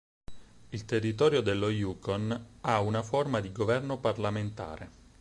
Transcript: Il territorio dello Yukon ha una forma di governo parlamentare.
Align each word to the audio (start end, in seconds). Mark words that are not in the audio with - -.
Il 0.69 0.85
territorio 0.85 1.41
dello 1.41 1.69
Yukon 1.69 2.45
ha 2.61 2.79
una 2.79 3.03
forma 3.03 3.39
di 3.39 3.51
governo 3.51 3.99
parlamentare. 3.99 4.89